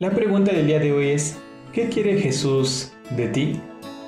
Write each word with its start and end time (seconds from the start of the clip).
La 0.00 0.10
pregunta 0.10 0.52
del 0.52 0.68
día 0.68 0.78
de 0.78 0.92
hoy 0.92 1.08
es, 1.08 1.36
¿qué 1.72 1.88
quiere 1.88 2.20
Jesús 2.20 2.92
de 3.16 3.26
ti? 3.26 3.60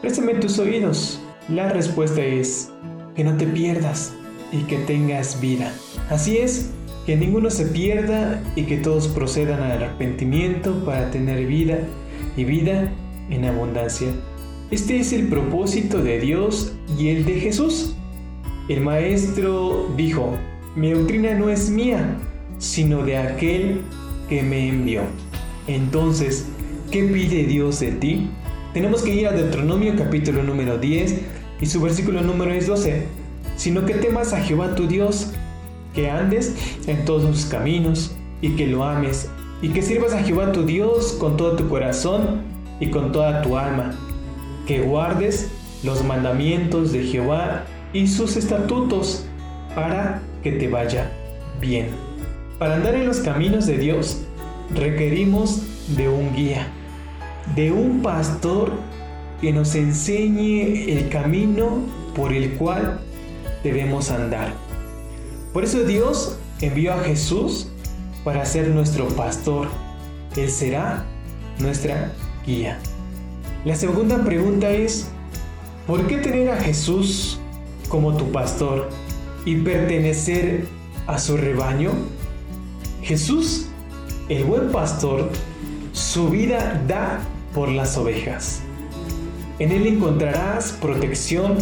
Préstame 0.00 0.32
tus 0.36 0.58
oídos. 0.58 1.20
La 1.50 1.68
respuesta 1.68 2.22
es, 2.24 2.72
que 3.14 3.22
no 3.22 3.36
te 3.36 3.46
pierdas 3.46 4.14
y 4.50 4.62
que 4.62 4.78
tengas 4.78 5.42
vida. 5.42 5.74
Así 6.08 6.38
es, 6.38 6.70
que 7.04 7.18
ninguno 7.18 7.50
se 7.50 7.66
pierda 7.66 8.42
y 8.56 8.62
que 8.62 8.78
todos 8.78 9.08
procedan 9.08 9.60
al 9.60 9.72
arrepentimiento 9.72 10.72
para 10.86 11.10
tener 11.10 11.46
vida 11.46 11.80
y 12.34 12.44
vida 12.44 12.90
en 13.28 13.44
abundancia. 13.44 14.08
Este 14.70 14.98
es 15.00 15.12
el 15.12 15.28
propósito 15.28 15.98
de 15.98 16.18
Dios 16.18 16.72
y 16.98 17.08
el 17.08 17.26
de 17.26 17.40
Jesús. 17.40 17.94
El 18.70 18.80
maestro 18.80 19.92
dijo, 19.98 20.32
mi 20.76 20.92
doctrina 20.92 21.34
no 21.34 21.50
es 21.50 21.68
mía, 21.68 22.16
sino 22.56 23.04
de 23.04 23.18
aquel 23.18 23.82
que 24.30 24.42
me 24.42 24.66
envió. 24.66 25.02
Entonces, 25.66 26.46
¿qué 26.90 27.04
pide 27.04 27.44
Dios 27.44 27.80
de 27.80 27.92
ti? 27.92 28.30
Tenemos 28.74 29.02
que 29.02 29.14
ir 29.14 29.26
a 29.26 29.32
Deuteronomio 29.32 29.94
capítulo 29.96 30.42
número 30.42 30.76
10 30.76 31.20
y 31.60 31.66
su 31.66 31.80
versículo 31.80 32.20
número 32.20 32.52
es 32.52 32.66
12. 32.66 33.06
Sino 33.56 33.86
que 33.86 33.94
temas 33.94 34.32
a 34.32 34.42
Jehová 34.42 34.74
tu 34.74 34.86
Dios, 34.86 35.32
que 35.94 36.10
andes 36.10 36.54
en 36.86 37.04
todos 37.04 37.22
sus 37.22 37.46
caminos 37.46 38.14
y 38.42 38.50
que 38.56 38.66
lo 38.66 38.84
ames, 38.84 39.30
y 39.62 39.68
que 39.68 39.80
sirvas 39.80 40.12
a 40.12 40.22
Jehová 40.22 40.52
tu 40.52 40.64
Dios 40.64 41.16
con 41.18 41.36
todo 41.36 41.56
tu 41.56 41.68
corazón 41.68 42.42
y 42.80 42.90
con 42.90 43.12
toda 43.12 43.40
tu 43.40 43.56
alma, 43.56 43.96
que 44.66 44.80
guardes 44.80 45.48
los 45.82 46.04
mandamientos 46.04 46.92
de 46.92 47.04
Jehová 47.04 47.64
y 47.92 48.08
sus 48.08 48.36
estatutos 48.36 49.24
para 49.74 50.20
que 50.42 50.52
te 50.52 50.68
vaya 50.68 51.10
bien. 51.60 51.88
Para 52.58 52.74
andar 52.74 52.94
en 52.94 53.06
los 53.06 53.20
caminos 53.20 53.66
de 53.66 53.78
Dios, 53.78 54.20
requerimos 54.70 55.62
de 55.96 56.08
un 56.08 56.34
guía, 56.34 56.68
de 57.54 57.72
un 57.72 58.02
pastor 58.02 58.72
que 59.40 59.52
nos 59.52 59.74
enseñe 59.74 60.90
el 60.90 61.08
camino 61.08 61.80
por 62.14 62.32
el 62.32 62.54
cual 62.54 63.00
debemos 63.62 64.10
andar. 64.10 64.54
Por 65.52 65.64
eso 65.64 65.84
Dios 65.84 66.38
envió 66.60 66.94
a 66.94 67.00
Jesús 67.00 67.68
para 68.24 68.44
ser 68.44 68.68
nuestro 68.68 69.08
pastor. 69.08 69.68
Él 70.36 70.50
será 70.50 71.04
nuestra 71.58 72.12
guía. 72.46 72.78
La 73.64 73.76
segunda 73.76 74.22
pregunta 74.24 74.70
es, 74.70 75.08
¿por 75.86 76.06
qué 76.06 76.18
tener 76.18 76.50
a 76.50 76.60
Jesús 76.60 77.38
como 77.88 78.16
tu 78.16 78.32
pastor 78.32 78.90
y 79.44 79.56
pertenecer 79.56 80.66
a 81.06 81.18
su 81.18 81.36
rebaño? 81.36 81.92
Jesús 83.02 83.68
el 84.28 84.44
buen 84.44 84.72
pastor 84.72 85.30
su 85.92 86.30
vida 86.30 86.82
da 86.88 87.20
por 87.52 87.68
las 87.68 87.96
ovejas. 87.98 88.62
En 89.58 89.70
él 89.70 89.86
encontrarás 89.86 90.72
protección, 90.72 91.56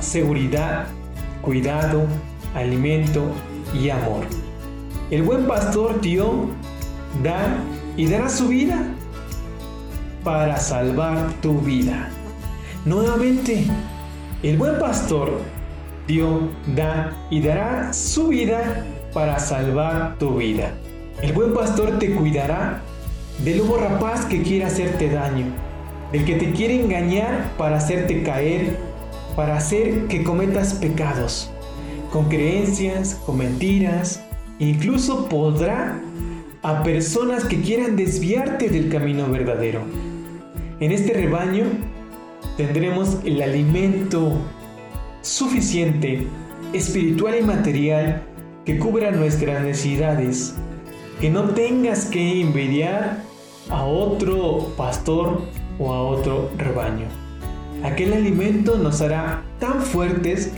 seguridad, 0.00 0.86
cuidado, 1.40 2.06
alimento 2.54 3.24
y 3.74 3.88
amor. 3.88 4.24
El 5.10 5.22
buen 5.22 5.46
pastor 5.46 6.00
dio, 6.00 6.48
da 7.22 7.56
y 7.96 8.06
dará 8.06 8.28
su 8.28 8.48
vida 8.48 8.78
para 10.22 10.58
salvar 10.58 11.32
tu 11.40 11.60
vida. 11.60 12.10
Nuevamente, 12.84 13.64
el 14.42 14.58
buen 14.58 14.78
pastor 14.78 15.40
dio, 16.06 16.50
da 16.74 17.16
y 17.30 17.40
dará 17.40 17.92
su 17.92 18.28
vida 18.28 18.84
para 19.14 19.38
salvar 19.38 20.18
tu 20.18 20.36
vida. 20.36 20.72
El 21.22 21.32
buen 21.32 21.54
pastor 21.54 21.98
te 21.98 22.14
cuidará 22.14 22.82
del 23.42 23.58
lobo 23.58 23.78
rapaz 23.78 24.26
que 24.26 24.42
quiere 24.42 24.66
hacerte 24.66 25.08
daño, 25.08 25.46
del 26.12 26.26
que 26.26 26.34
te 26.34 26.52
quiere 26.52 26.78
engañar 26.78 27.52
para 27.56 27.78
hacerte 27.78 28.22
caer, 28.22 28.76
para 29.34 29.56
hacer 29.56 30.08
que 30.08 30.22
cometas 30.22 30.74
pecados, 30.74 31.50
con 32.12 32.28
creencias, 32.28 33.14
con 33.24 33.38
mentiras, 33.38 34.22
incluso 34.58 35.26
podrá 35.26 35.98
a 36.62 36.82
personas 36.82 37.46
que 37.46 37.62
quieran 37.62 37.96
desviarte 37.96 38.68
del 38.68 38.90
camino 38.90 39.26
verdadero. 39.26 39.80
En 40.80 40.92
este 40.92 41.14
rebaño 41.14 41.64
tendremos 42.58 43.20
el 43.24 43.40
alimento 43.40 44.36
suficiente, 45.22 46.26
espiritual 46.74 47.36
y 47.40 47.42
material, 47.42 48.22
que 48.66 48.78
cubra 48.78 49.12
nuestras 49.12 49.62
necesidades 49.62 50.54
que 51.20 51.30
no 51.30 51.50
tengas 51.50 52.06
que 52.06 52.40
envidiar 52.40 53.22
a 53.70 53.84
otro 53.84 54.72
pastor 54.76 55.42
o 55.78 55.92
a 55.92 56.02
otro 56.02 56.50
rebaño. 56.56 57.06
Aquel 57.82 58.12
alimento 58.12 58.76
nos 58.78 59.00
hará 59.00 59.42
tan 59.58 59.80
fuertes 59.80 60.52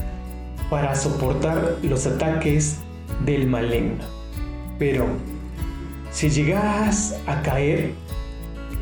para 0.70 0.94
soportar 0.94 1.76
los 1.82 2.06
ataques 2.06 2.78
del 3.24 3.46
maligno. 3.46 4.04
Pero 4.78 5.06
si 6.10 6.30
llegas 6.30 7.16
a 7.26 7.42
caer 7.42 7.92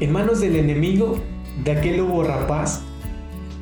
en 0.00 0.12
manos 0.12 0.40
del 0.40 0.56
enemigo, 0.56 1.18
de 1.64 1.72
aquel 1.72 1.98
lobo 1.98 2.22
rapaz, 2.22 2.82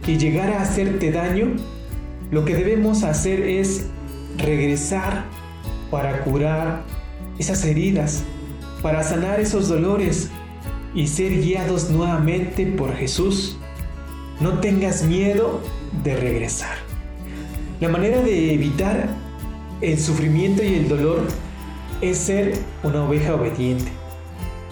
y 0.07 0.19
llegara 0.19 0.59
a 0.59 0.63
hacerte 0.63 1.11
daño, 1.11 1.55
lo 2.31 2.45
que 2.45 2.55
debemos 2.55 3.05
hacer 3.05 3.41
es 3.41 3.89
regresar 4.37 5.25
para 5.91 6.21
curar 6.25 6.83
esas 7.39 7.65
heridas, 7.65 8.23
para 8.83 9.03
sanar 9.03 9.41
esos 9.41 9.69
dolores 9.69 10.31
y 10.95 11.09
ser 11.09 11.41
guiados 11.41 11.91
nuevamente 11.91 12.67
por 12.67 12.95
Jesús. 12.95 13.59
No 14.41 14.61
tengas 14.61 15.05
miedo 15.05 15.61
de 16.03 16.17
regresar. 16.17 16.77
La 17.81 17.89
manera 17.89 18.21
de 18.21 18.55
evitar 18.55 19.09
el 19.81 19.99
sufrimiento 19.99 20.63
y 20.63 20.75
el 20.75 20.89
dolor 20.89 21.23
es 22.01 22.19
ser 22.19 22.55
una 22.83 23.05
oveja 23.05 23.35
obediente, 23.35 23.91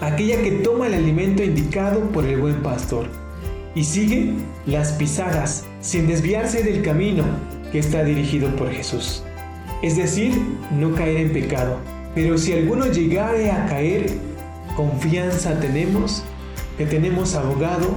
aquella 0.01 0.43
que 0.43 0.53
toma 0.53 0.87
el 0.87 0.95
alimento 0.95 1.43
indicado 1.43 2.01
por 2.11 2.25
el 2.25 2.41
buen 2.41 2.63
pastor 2.63 3.07
y 3.75 3.85
sigue 3.85 4.35
las 4.67 4.93
pisadas 4.93 5.65
sin 5.81 6.07
desviarse 6.07 6.63
del 6.63 6.83
camino 6.83 7.25
que 7.71 7.79
está 7.79 8.05
dirigido 8.05 8.55
por 8.57 8.71
Jesús. 8.71 9.23
Es 9.83 9.97
decir, 9.97 10.41
no 10.71 10.95
caer 10.95 11.17
en 11.17 11.33
pecado, 11.33 11.79
pero 12.15 12.37
si 12.37 12.53
alguno 12.53 12.87
llegare 12.87 13.51
a 13.51 13.67
caer, 13.67 14.07
confianza 14.77 15.59
tenemos 15.61 16.23
que 16.77 16.87
tenemos 16.87 17.35
abogado 17.35 17.91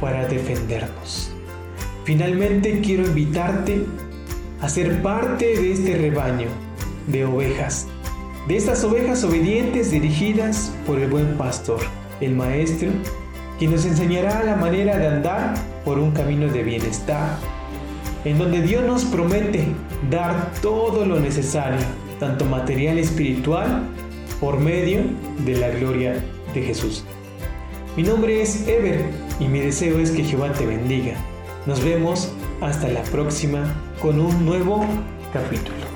para 0.00 0.26
defendernos. 0.26 1.30
Finalmente 2.04 2.80
quiero 2.80 3.06
invitarte 3.06 3.84
a 4.60 4.68
ser 4.68 5.02
parte 5.02 5.44
de 5.44 5.72
este 5.72 5.96
rebaño 5.96 6.48
de 7.06 7.24
ovejas, 7.24 7.86
de 8.48 8.56
estas 8.56 8.84
ovejas 8.84 9.24
obedientes 9.24 9.90
dirigidas 9.90 10.72
por 10.86 10.98
el 10.98 11.08
buen 11.08 11.36
pastor, 11.36 11.80
el 12.20 12.34
maestro, 12.34 12.90
quien 13.58 13.72
nos 13.72 13.84
enseñará 13.84 14.42
la 14.44 14.56
manera 14.56 14.96
de 14.98 15.06
andar 15.06 15.54
por 15.84 15.98
un 15.98 16.12
camino 16.12 16.48
de 16.48 16.62
bienestar, 16.62 17.38
en 18.24 18.38
donde 18.38 18.62
Dios 18.62 18.84
nos 18.84 19.04
promete 19.04 19.66
dar 20.10 20.52
todo 20.62 21.06
lo 21.06 21.20
necesario 21.20 21.80
tanto 22.20 22.44
material 22.44 22.98
y 22.98 23.00
espiritual, 23.00 23.82
por 24.40 24.60
medio 24.60 25.00
de 25.44 25.56
la 25.56 25.70
gloria 25.70 26.22
de 26.54 26.62
Jesús. 26.62 27.04
Mi 27.96 28.02
nombre 28.02 28.40
es 28.40 28.68
Ever 28.68 29.04
y 29.40 29.46
mi 29.46 29.60
deseo 29.60 29.98
es 29.98 30.12
que 30.12 30.22
Jehová 30.22 30.52
te 30.52 30.64
bendiga. 30.64 31.14
Nos 31.66 31.82
vemos 31.82 32.32
hasta 32.60 32.88
la 32.88 33.02
próxima 33.02 33.64
con 34.00 34.20
un 34.20 34.46
nuevo 34.46 34.84
capítulo. 35.32 35.89